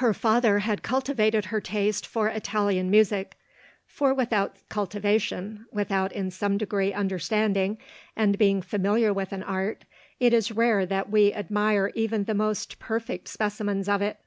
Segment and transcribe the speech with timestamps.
[0.00, 3.36] Her father had cultivated her taste for Italian music;
[3.86, 7.76] for without cultivation— without in some degree understanding
[8.16, 9.84] and being familiar with an art,
[10.18, 14.18] it is rare that we admire even the most perfect specimens of it.